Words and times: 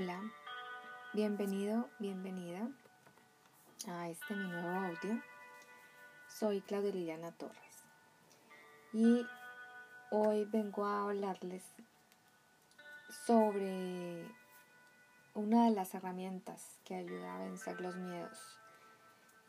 Hola, 0.00 0.22
bienvenido, 1.12 1.90
bienvenida 1.98 2.70
a 3.88 4.08
este 4.08 4.36
mi 4.36 4.46
nuevo 4.46 4.68
audio. 4.68 5.20
Soy 6.28 6.60
Claudia 6.60 6.92
Liliana 6.92 7.32
Torres 7.32 7.82
y 8.92 9.26
hoy 10.12 10.44
vengo 10.44 10.84
a 10.84 11.02
hablarles 11.02 11.64
sobre 13.26 14.24
una 15.34 15.64
de 15.64 15.72
las 15.72 15.92
herramientas 15.94 16.78
que 16.84 16.94
ayuda 16.94 17.34
a 17.34 17.40
vencer 17.40 17.80
los 17.80 17.96
miedos 17.96 18.38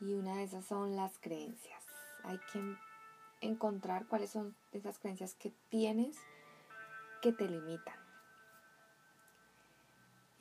y 0.00 0.14
una 0.14 0.34
de 0.34 0.42
esas 0.42 0.64
son 0.64 0.96
las 0.96 1.16
creencias. 1.20 1.84
Hay 2.24 2.40
que 2.52 2.76
encontrar 3.40 4.08
cuáles 4.08 4.30
son 4.30 4.56
esas 4.72 4.98
creencias 4.98 5.32
que 5.34 5.52
tienes 5.68 6.18
que 7.22 7.32
te 7.32 7.48
limitan 7.48 7.99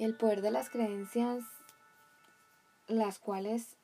el 0.06 0.16
poder 0.16 0.42
de 0.42 0.52
las 0.52 0.70
creencias, 0.70 1.44
las 2.88 3.20
cuales 3.20 3.78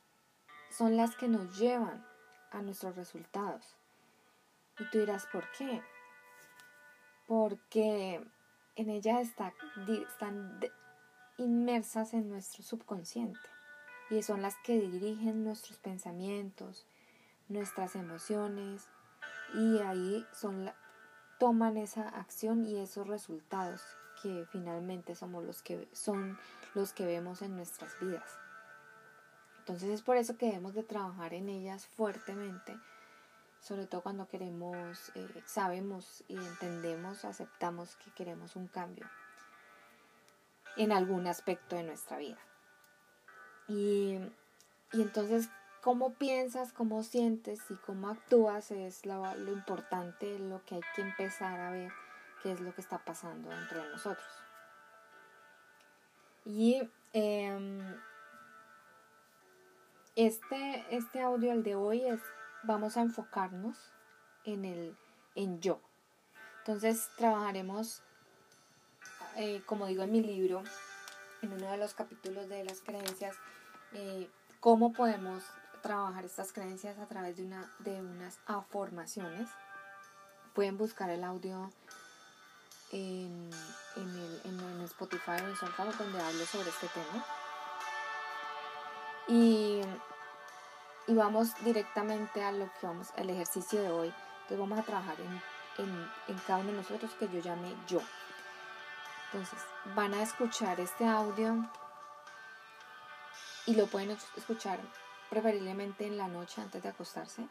son 0.70 0.98
las 0.98 1.16
que 1.16 1.28
nos 1.28 1.60
llevan 1.60 2.06
a 2.52 2.62
nuestros 2.62 2.96
resultados. 2.96 3.76
Y 4.80 4.90
tú 4.90 5.00
dirás, 5.00 5.28
¿por 5.32 5.52
qué? 5.52 5.82
Porque 7.28 8.26
en 8.76 8.90
ellas 8.90 9.28
está, 9.28 9.54
están 10.10 10.60
inmersas 11.38 12.14
en 12.14 12.30
nuestro 12.30 12.64
subconsciente 12.64 13.40
y 14.10 14.22
son 14.24 14.42
las 14.42 14.56
que 14.64 14.80
dirigen 14.80 15.44
nuestros 15.44 15.80
pensamientos, 15.80 16.88
nuestras 17.50 17.96
emociones 17.96 18.88
y 19.54 19.80
ahí 19.80 20.26
son 20.34 20.72
toman 21.40 21.76
esa 21.76 22.08
acción 22.08 22.66
y 22.66 22.80
esos 22.80 23.08
resultados 23.08 23.82
que 24.26 24.48
finalmente 24.52 25.14
somos 25.14 25.44
los 25.44 25.62
que 25.62 25.88
son 25.94 26.40
los 26.74 26.94
que 26.94 27.06
vemos 27.06 27.44
en 27.44 27.56
nuestras 27.56 27.92
vidas. 28.00 28.40
Entonces 29.60 29.90
es 29.90 30.02
por 30.02 30.18
eso 30.18 30.36
que 30.36 30.48
debemos 30.48 30.74
de 30.74 30.82
trabajar 30.82 31.36
en 31.36 31.48
ellas 31.48 31.86
fuertemente, 31.86 32.76
sobre 33.60 33.86
todo 33.86 34.02
cuando 34.02 34.28
queremos, 34.28 35.12
eh, 35.14 35.44
sabemos 35.46 36.24
y 36.28 36.38
entendemos, 36.38 37.24
aceptamos 37.24 37.96
que 37.98 38.10
queremos 38.14 38.56
un 38.56 38.68
cambio 38.68 39.08
en 40.76 40.92
algún 40.92 41.28
aspecto 41.28 41.76
de 41.76 41.84
nuestra 41.84 42.18
vida. 42.18 42.40
Y, 43.68 44.18
y 44.92 45.02
entonces 45.04 45.50
cómo 45.84 46.16
piensas, 46.16 46.74
cómo 46.74 47.04
sientes 47.04 47.62
y 47.70 47.76
cómo 47.76 48.10
actúas 48.10 48.72
es 48.72 49.06
lo, 49.06 49.36
lo 49.36 49.52
importante, 49.52 50.40
lo 50.40 50.66
que 50.66 50.76
hay 50.76 50.82
que 50.96 51.04
empezar 51.04 51.60
a 51.60 51.70
ver 51.70 51.92
qué 52.46 52.52
es 52.52 52.62
lo 52.62 52.76
que 52.76 52.82
está 52.82 53.00
pasando 53.00 53.50
dentro 53.50 53.84
de 53.84 53.90
nosotros. 53.90 54.28
Y 56.46 56.88
em, 57.12 58.00
este, 60.16 60.86
este 60.92 61.22
audio, 61.22 61.54
el 61.54 61.64
de 61.64 61.74
hoy, 61.74 62.06
es, 62.06 62.20
vamos 62.62 62.98
a 62.98 63.02
enfocarnos 63.02 63.76
en 64.44 64.64
el 64.64 64.96
en 65.34 65.60
yo. 65.60 65.82
Entonces 66.60 67.10
trabajaremos, 67.18 68.04
eh, 69.38 69.64
como 69.66 69.88
digo 69.88 70.04
en 70.04 70.12
mi 70.12 70.22
libro, 70.22 70.62
en 71.42 71.52
uno 71.52 71.72
de 71.72 71.78
los 71.78 71.96
capítulos 71.96 72.48
de 72.48 72.64
las 72.64 72.80
creencias, 72.82 73.36
eh, 73.94 74.30
cómo 74.60 74.94
podemos 74.94 75.44
trabajar 75.82 76.26
estas 76.26 76.54
creencias 76.54 77.00
a 77.00 77.08
través 77.08 77.38
de, 77.38 77.44
una, 77.46 77.74
de 77.80 78.00
unas 78.02 78.38
afirmaciones. 78.46 79.50
Pueden 80.54 80.78
buscar 80.78 81.10
el 81.10 81.24
audio 81.24 81.72
en, 82.92 83.50
el, 83.96 84.42
en, 84.44 84.82
Spotify 84.82 85.32
o 85.32 85.48
en 85.48 85.56
SoundCloud 85.56 85.96
donde 85.96 86.22
hablo 86.22 86.46
sobre 86.46 86.70
este 86.70 86.88
tema. 86.88 87.26
Y, 89.28 89.82
y, 91.08 91.14
vamos 91.16 91.50
directamente 91.64 92.44
a 92.44 92.52
lo 92.52 92.66
que 92.80 92.88
vamos, 92.88 93.10
al 93.18 93.30
ejercicio 93.30 93.82
de 93.82 93.90
hoy. 93.90 94.14
Entonces 94.44 94.60
vamos 94.60 94.80
a 94.80 94.84
trabajar 94.84 95.16
en, 95.20 95.42
en, 95.84 96.12
en 96.28 96.38
cada 96.46 96.60
uno 96.60 96.72
de 96.72 96.78
nosotros 96.78 97.12
que 97.20 97.28
yo 97.30 97.40
llame 97.40 97.76
yo. 97.88 98.00
Entonces 99.32 99.60
van 99.96 100.14
a 100.14 100.22
escuchar 100.22 100.80
este 100.80 101.08
audio 101.08 101.68
y 103.66 103.76
lo 103.76 103.88
pueden 103.88 104.12
escuchar 104.38 104.80
preferiblemente 105.30 106.06
en 106.06 106.18
la 106.18 106.28
noche 106.28 106.62
antes 106.62 106.84
de 106.84 106.90
acostarse 106.90 107.48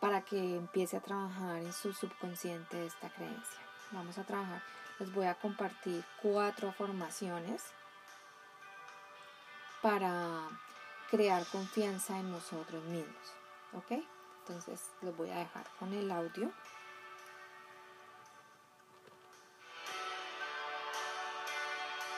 para 0.00 0.22
que 0.22 0.56
empiece 0.56 0.96
a 0.96 1.00
trabajar 1.00 1.58
en 1.58 1.72
su 1.72 1.92
subconsciente 1.92 2.86
esta 2.86 3.08
creencia. 3.10 3.60
Vamos 3.92 4.18
a 4.18 4.24
trabajar, 4.24 4.62
les 4.98 5.12
voy 5.12 5.26
a 5.26 5.34
compartir 5.34 6.04
cuatro 6.20 6.72
formaciones 6.72 7.62
para 9.80 10.48
crear 11.10 11.46
confianza 11.46 12.18
en 12.18 12.30
nosotros 12.30 12.82
mismos. 12.84 13.32
¿Ok? 13.72 14.02
Entonces 14.40 14.90
los 15.02 15.16
voy 15.16 15.30
a 15.30 15.38
dejar 15.38 15.66
con 15.78 15.92
el 15.92 16.10
audio. 16.10 16.50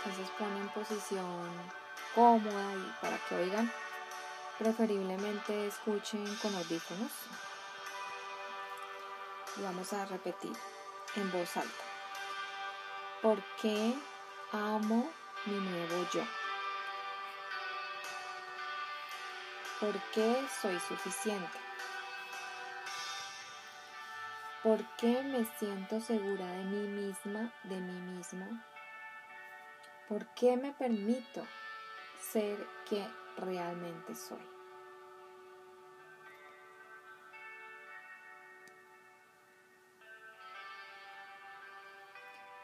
Entonces 0.05 0.31
ponen 0.39 0.63
en 0.63 0.69
posición 0.71 1.51
cómoda 2.15 2.75
y 2.75 2.95
para 3.03 3.19
que 3.19 3.35
oigan 3.35 3.71
Preferiblemente 4.59 5.69
escuchen 5.69 6.25
con 6.43 6.53
audífonos. 6.57 7.13
Y 9.57 9.63
vamos 9.63 9.93
a 9.93 10.05
repetir 10.07 10.53
en 11.15 11.31
voz 11.31 11.57
alta. 11.57 11.85
¿Por 13.23 13.41
qué 13.63 13.95
amo 14.51 15.09
mi 15.47 15.55
nuevo 15.55 16.09
yo? 16.13 16.23
¿Por 19.79 19.95
qué 20.13 20.45
soy 20.61 20.77
suficiente? 20.81 21.59
¿Por 24.65 24.85
qué 24.97 25.23
me 25.23 25.45
siento 25.61 26.01
segura 26.01 26.47
de 26.47 26.65
mí 26.65 26.89
misma, 26.89 27.53
de 27.63 27.77
mí 27.81 28.01
mismo? 28.17 28.61
¿Por 30.09 30.27
qué 30.35 30.57
me 30.57 30.73
permito 30.73 31.47
ser 32.33 32.67
que 32.89 33.07
realmente 33.39 34.15
soy. 34.15 34.43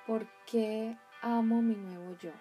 ¿Por 0.06 0.26
qué 0.44 0.98
amo 1.22 1.62
mi 1.62 1.76
nuevo 1.76 2.14
yo? 2.18 2.32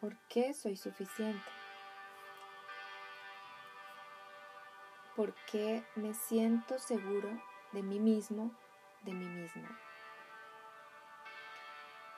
¿Por 0.00 0.16
qué 0.28 0.54
soy 0.54 0.76
suficiente? 0.76 1.50
¿Por 5.16 5.34
qué 5.50 5.84
me 5.96 6.14
siento 6.14 6.78
seguro 6.78 7.28
de 7.72 7.82
mí 7.82 8.00
mismo, 8.00 8.52
de 9.02 9.12
mí 9.12 9.26
misma? 9.26 9.78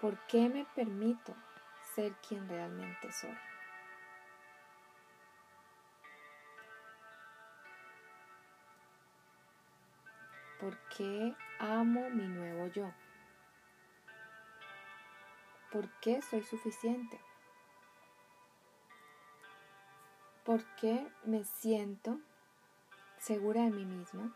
¿Por 0.01 0.19
qué 0.27 0.49
me 0.49 0.65
permito 0.75 1.35
ser 1.97 2.13
quien 2.17 2.47
realmente 2.47 3.11
soy. 3.11 3.35
¿Por 10.61 10.77
qué 10.89 11.35
amo 11.59 12.11
mi 12.11 12.29
nuevo 12.29 12.67
yo? 12.67 12.93
¿Por 15.73 15.89
qué 16.01 16.21
soy 16.21 16.43
suficiente? 16.43 17.19
¿Por 20.45 20.63
qué 20.77 21.11
me 21.25 21.45
siento 21.45 22.21
segura 23.19 23.63
de 23.63 23.71
mí 23.71 23.87
misma, 23.87 24.35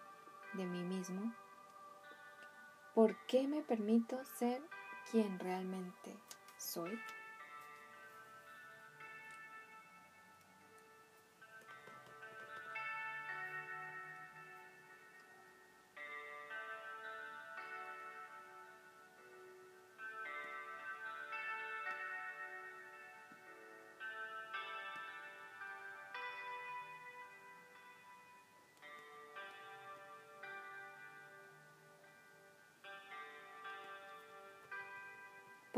de 0.55 0.65
mí 0.65 0.83
mismo? 0.83 1.35
¿Por 2.95 3.17
qué 3.27 3.47
me 3.47 3.63
permito 3.63 4.25
ser 4.25 4.63
quien 5.11 5.39
realmente 5.39 6.17
soy? 6.57 6.99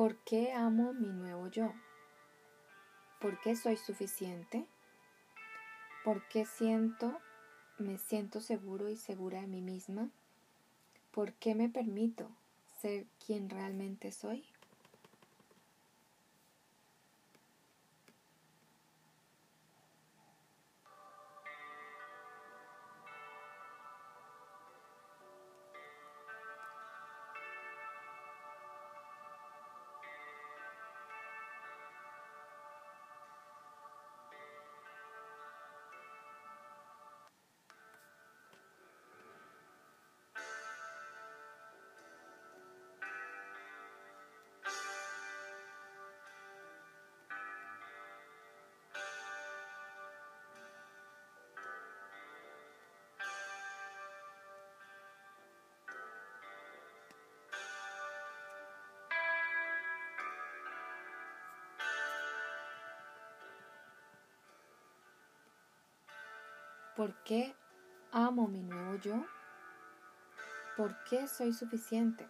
¿Por 0.03 0.17
qué 0.25 0.53
amo 0.53 0.93
mi 0.95 1.07
nuevo 1.13 1.47
yo? 1.47 1.73
¿Por 3.21 3.41
qué 3.41 3.55
soy 3.55 3.77
suficiente? 3.77 4.67
¿Por 6.03 6.27
qué 6.27 6.45
siento, 6.45 7.21
me 7.79 7.99
siento 7.99 8.41
seguro 8.41 8.89
y 8.89 8.97
segura 8.97 9.43
de 9.43 9.47
mí 9.47 9.61
misma? 9.61 10.11
¿Por 11.13 11.35
qué 11.35 11.55
me 11.55 11.69
permito 11.69 12.29
ser 12.81 13.07
quien 13.25 13.49
realmente 13.49 14.11
soy? 14.11 14.45
¿Por 66.97 67.15
qué 67.25 67.55
amo 68.11 68.49
mi 68.49 68.63
nuevo 68.63 68.97
yo? 68.97 69.25
¿Por 70.77 70.95
qué 71.05 71.27
soy 71.27 71.55
suficiente? 71.55 72.29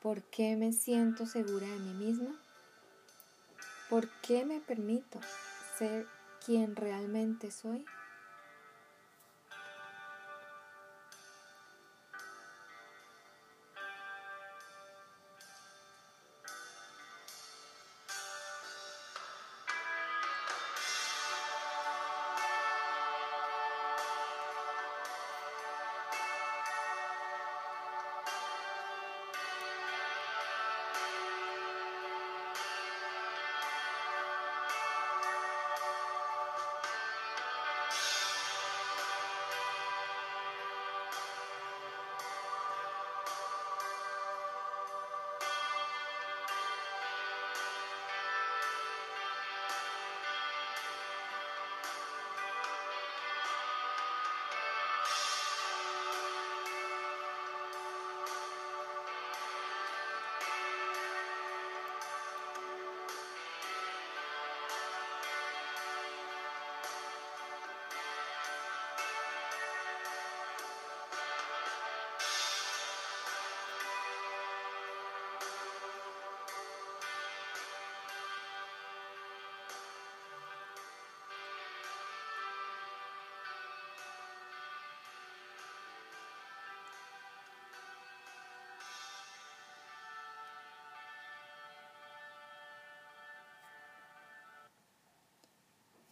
¿Por 0.00 0.22
qué 0.22 0.56
me 0.56 0.72
siento 0.72 1.26
segura 1.26 1.66
de 1.66 1.78
mí 1.80 1.92
misma? 1.92 2.34
¿Por 3.90 4.08
qué 4.22 4.46
me 4.46 4.60
permito 4.60 5.20
ser 5.76 6.06
quien 6.46 6.76
realmente 6.76 7.50
soy? 7.50 7.84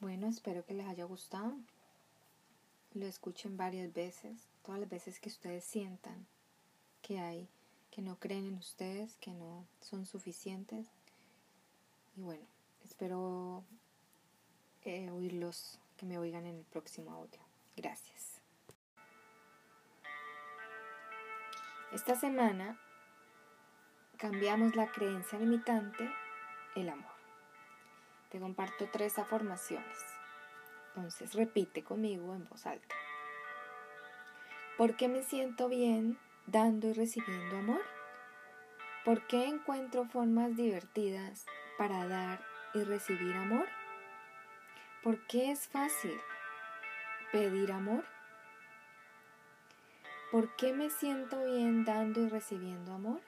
Bueno, 0.00 0.28
espero 0.28 0.64
que 0.64 0.74
les 0.74 0.86
haya 0.86 1.04
gustado. 1.04 1.56
Lo 2.94 3.06
escuchen 3.06 3.56
varias 3.56 3.92
veces, 3.92 4.48
todas 4.62 4.80
las 4.80 4.88
veces 4.88 5.18
que 5.18 5.28
ustedes 5.28 5.64
sientan 5.64 6.26
que 7.02 7.18
hay, 7.18 7.48
que 7.90 8.00
no 8.00 8.16
creen 8.18 8.46
en 8.46 8.54
ustedes, 8.54 9.16
que 9.16 9.32
no 9.32 9.66
son 9.80 10.06
suficientes. 10.06 10.86
Y 12.16 12.22
bueno, 12.22 12.46
espero 12.84 13.64
eh, 14.84 15.10
oírlos, 15.10 15.78
que 15.96 16.06
me 16.06 16.18
oigan 16.18 16.46
en 16.46 16.56
el 16.56 16.64
próximo 16.64 17.12
audio. 17.12 17.40
Gracias. 17.76 18.40
Esta 21.92 22.14
semana 22.14 22.78
cambiamos 24.16 24.76
la 24.76 24.90
creencia 24.92 25.38
limitante, 25.38 26.08
el 26.76 26.88
amor. 26.88 27.17
Te 28.28 28.38
comparto 28.38 28.88
tres 28.92 29.19
afirmaciones. 29.19 29.98
Entonces 30.88 31.34
repite 31.34 31.82
conmigo 31.82 32.34
en 32.34 32.46
voz 32.48 32.66
alta. 32.66 32.94
¿Por 34.76 34.96
qué 34.96 35.08
me 35.08 35.22
siento 35.22 35.69
bien 35.69 36.19
dando 36.46 36.88
y 36.88 36.92
recibiendo 36.92 37.58
amor? 37.58 37.82
¿Por 39.04 39.26
qué 39.26 39.46
encuentro 39.46 40.04
formas 40.04 40.56
divertidas 40.56 41.46
para 41.78 42.06
dar 42.06 42.44
y 42.75 42.82
recibir 42.84 43.34
amor? 43.34 43.66
¿Por 45.02 45.26
qué 45.26 45.50
es 45.50 45.69
fácil 45.69 46.19
pedir 47.32 47.72
amor? 47.72 48.04
¿Por 50.30 50.54
qué 50.56 50.72
me 50.75 50.90
siento 50.90 51.42
bien 51.44 51.85
dando 51.85 52.20
y 52.20 52.28
recibiendo 52.28 52.92
amor? 52.92 53.23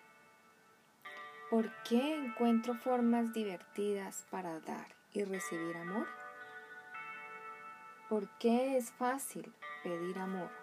¿Por 1.50 1.68
qué 1.82 2.14
encuentro 2.14 2.76
formas 2.76 3.32
divertidas 3.32 4.24
para 4.30 4.60
dar 4.60 4.86
y 5.12 5.24
recibir 5.24 5.76
amor? 5.78 6.06
¿Por 8.08 8.28
qué 8.38 8.76
es 8.76 8.92
fácil 8.92 9.52
pedir 9.82 10.16
amor? 10.20 10.59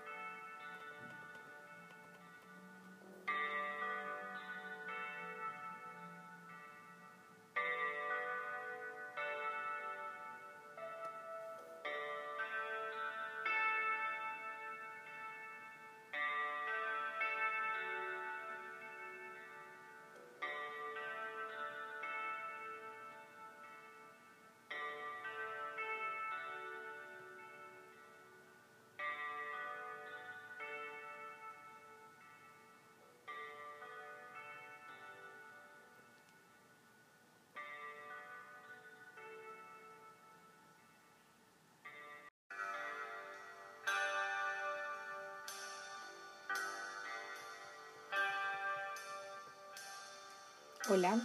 Hola, 50.90 51.20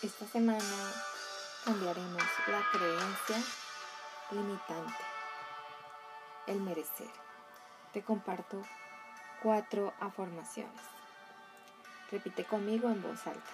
esta 0.00 0.28
semana 0.28 0.62
cambiaremos 1.64 2.22
la 2.46 2.62
creencia 2.70 3.36
limitante, 4.30 5.02
el 6.46 6.60
merecer. 6.60 7.10
Te 7.92 8.02
comparto 8.02 8.62
cuatro 9.42 9.92
afirmaciones. 9.98 10.80
Repite 12.12 12.44
conmigo 12.44 12.90
en 12.90 13.02
voz 13.02 13.26
alta. 13.26 13.50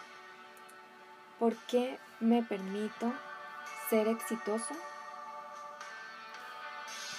¿Por 1.38 1.56
qué 1.56 1.98
me 2.20 2.42
permito 2.42 3.10
ser 3.88 4.06
exitoso? 4.08 4.74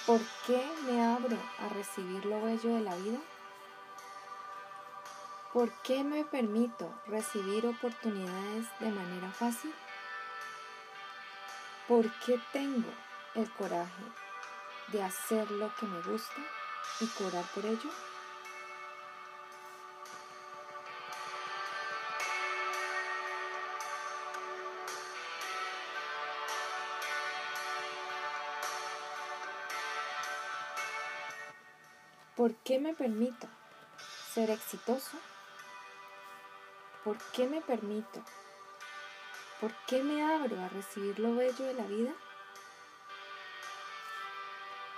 ¿Por 0.06 0.20
qué 0.46 0.64
me 0.86 1.04
abro 1.04 1.36
a 1.58 1.68
recibir 1.70 2.24
lo 2.26 2.40
bello 2.42 2.76
de 2.76 2.80
la 2.82 2.94
vida? 2.94 3.18
¿Por 5.52 5.72
qué 5.82 6.04
me 6.04 6.24
permito 6.24 6.94
recibir 7.08 7.66
oportunidades 7.66 8.66
de 8.78 8.88
manera 8.92 9.32
fácil? 9.32 9.74
¿Por 11.88 12.08
qué 12.20 12.40
tengo 12.52 12.88
el 13.34 13.50
coraje 13.54 14.04
de 14.92 15.02
hacer 15.02 15.50
lo 15.50 15.74
que 15.74 15.86
me 15.86 16.02
gusta 16.02 16.40
y 17.00 17.06
cobrar 17.08 17.44
por 17.52 17.66
ello? 17.66 17.90
¿Por 32.36 32.54
qué 32.62 32.78
me 32.78 32.94
permito 32.94 33.48
ser 34.32 34.50
exitoso? 34.50 35.18
¿Por 37.04 37.16
qué 37.32 37.46
me 37.46 37.62
permito? 37.62 38.22
¿Por 39.58 39.72
qué 39.86 40.02
me 40.02 40.22
abro 40.22 40.60
a 40.60 40.68
recibir 40.68 41.18
lo 41.18 41.34
bello 41.34 41.64
de 41.64 41.72
la 41.72 41.84
vida? 41.84 42.12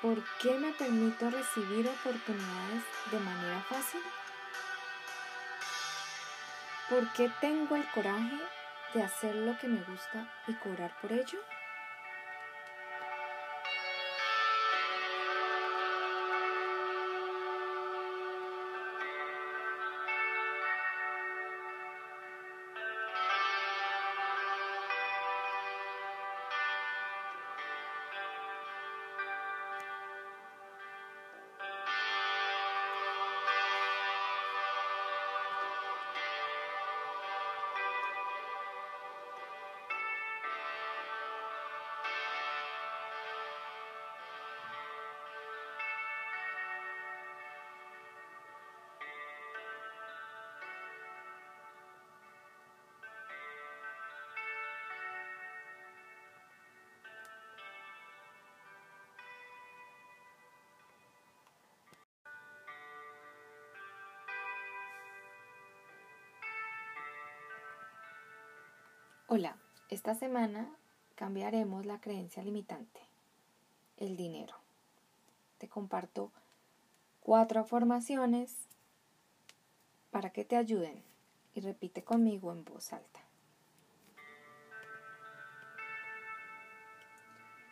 ¿Por 0.00 0.18
qué 0.40 0.58
me 0.58 0.72
permito 0.72 1.30
recibir 1.30 1.88
oportunidades 1.88 2.82
de 3.12 3.20
manera 3.20 3.62
fácil? 3.68 4.02
¿Por 6.90 7.12
qué 7.12 7.30
tengo 7.40 7.76
el 7.76 7.88
coraje 7.92 8.40
de 8.94 9.02
hacer 9.04 9.36
lo 9.36 9.56
que 9.58 9.68
me 9.68 9.82
gusta 9.84 10.28
y 10.48 10.54
cobrar 10.54 11.00
por 11.00 11.12
ello? 11.12 11.38
Hola, 69.34 69.56
esta 69.88 70.14
semana 70.14 70.68
cambiaremos 71.14 71.86
la 71.86 72.02
creencia 72.02 72.42
limitante, 72.42 73.00
el 73.96 74.14
dinero. 74.14 74.54
Te 75.56 75.70
comparto 75.70 76.30
cuatro 77.22 77.62
afirmaciones 77.62 78.54
para 80.10 80.34
que 80.34 80.44
te 80.44 80.58
ayuden 80.58 81.02
y 81.54 81.62
repite 81.62 82.04
conmigo 82.04 82.52
en 82.52 82.62
voz 82.62 82.92
alta. 82.92 83.20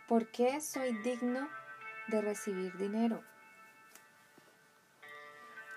¿Por 0.09 0.31
qué 0.31 0.63
soy 0.63 0.97
digno 1.03 1.47
de 2.09 2.23
recibir 2.23 2.75
dinero? 2.79 3.23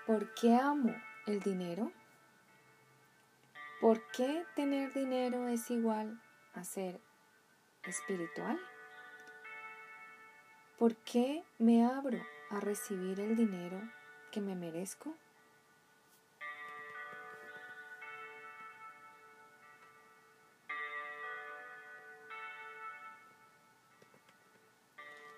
¿Por 0.06 0.32
qué 0.32 0.54
amo 0.54 0.94
el 1.26 1.40
dinero? 1.40 1.92
¿Por 3.84 4.00
qué 4.12 4.46
tener 4.56 4.94
dinero 4.94 5.46
es 5.46 5.70
igual 5.70 6.18
a 6.54 6.64
ser 6.64 6.98
espiritual? 7.82 8.58
¿Por 10.78 10.96
qué 11.04 11.44
me 11.58 11.84
abro 11.84 12.18
a 12.48 12.60
recibir 12.60 13.20
el 13.20 13.36
dinero 13.36 13.78
que 14.32 14.40
me 14.40 14.54
merezco? 14.54 15.14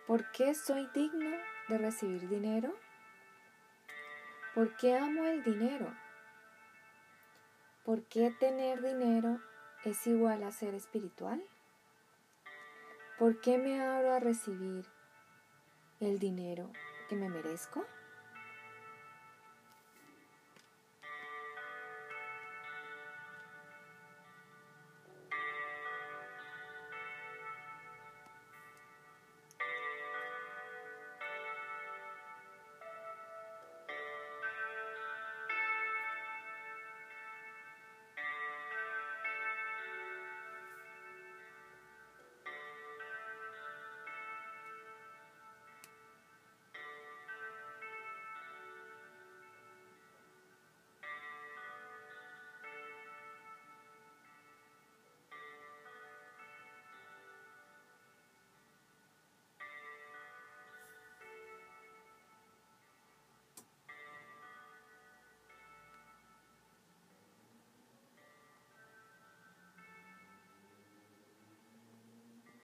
¿Por 0.06 0.30
qué 0.30 0.54
soy 0.54 0.88
digno 0.94 1.36
de 1.66 1.78
recibir 1.78 2.28
dinero? 2.28 2.72
¿Por 4.54 4.76
qué 4.76 4.96
amo 4.96 5.26
el 5.26 5.42
dinero? 5.42 6.05
¿Por 7.86 8.02
qué 8.02 8.32
tener 8.32 8.82
dinero 8.82 9.38
es 9.84 10.08
igual 10.08 10.42
a 10.42 10.50
ser 10.50 10.74
espiritual? 10.74 11.40
¿Por 13.16 13.40
qué 13.40 13.58
me 13.58 13.80
abro 13.80 14.12
a 14.12 14.18
recibir 14.18 14.84
el 16.00 16.18
dinero 16.18 16.68
que 17.08 17.14
me 17.14 17.28
merezco? 17.28 17.84